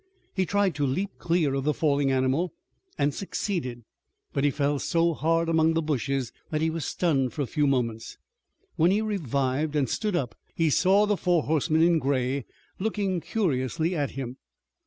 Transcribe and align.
He 0.33 0.47
tried 0.47 0.73
to 0.73 0.85
leap 0.87 1.11
clear 1.19 1.53
of 1.53 1.63
the 1.63 1.75
falling 1.75 2.09
animal, 2.11 2.53
and 2.97 3.13
succeeded, 3.13 3.83
but 4.33 4.43
he 4.43 4.49
fell 4.49 4.79
so 4.79 5.13
hard 5.13 5.47
among 5.47 5.75
the 5.75 5.81
bushes 5.83 6.31
that 6.49 6.59
he 6.59 6.71
was 6.71 6.85
stunned 6.85 7.33
for 7.33 7.43
a 7.43 7.45
few 7.45 7.67
moments. 7.67 8.17
When 8.77 8.89
he 8.89 9.03
revived 9.03 9.75
and 9.75 9.87
stood 9.87 10.15
up 10.15 10.33
he 10.55 10.71
saw 10.71 11.05
the 11.05 11.17
four 11.17 11.43
horsemen 11.43 11.83
in 11.83 11.99
gray 11.99 12.45
looking 12.79 13.19
curiously 13.21 13.95
at 13.95 14.09
him. 14.17 14.37